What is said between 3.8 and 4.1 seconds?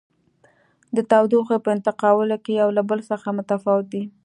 دي.